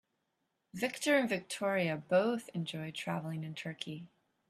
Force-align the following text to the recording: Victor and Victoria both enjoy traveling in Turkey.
Victor 0.73 1.15
and 1.15 1.29
Victoria 1.29 1.95
both 1.95 2.49
enjoy 2.55 2.89
traveling 2.89 3.43
in 3.43 3.53
Turkey. 3.53 4.07